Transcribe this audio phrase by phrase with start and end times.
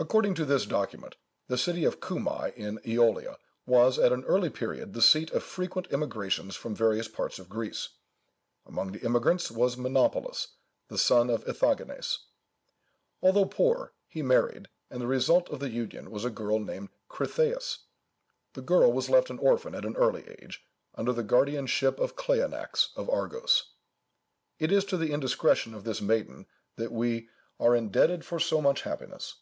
[0.00, 1.16] According to this document,
[1.48, 5.88] the city of Cumæ in Æolia, was, at an early period, the seat of frequent
[5.90, 7.88] immigrations from various parts of Greece.
[8.64, 10.54] Among the immigrants was Menapolus,
[10.86, 12.18] the son of Ithagenes.
[13.22, 17.78] Although poor, he married, and the result of the union was a girl named Critheïs.
[18.52, 20.64] The girl was left an orphan at an early age,
[20.94, 23.72] under the guardianship of Cleanax, of Argos.
[24.60, 26.46] It is to the indiscretion of this maiden
[26.76, 29.34] that we "are indebted for so much happiness."